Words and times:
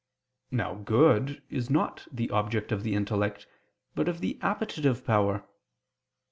Now 0.49 0.73
good 0.73 1.43
is 1.51 1.69
not 1.69 2.07
the 2.11 2.31
object 2.31 2.71
of 2.71 2.81
the 2.81 2.95
intellect, 2.95 3.45
but 3.93 4.07
of 4.09 4.19
the 4.19 4.39
appetitive 4.41 5.05
power. 5.05 5.45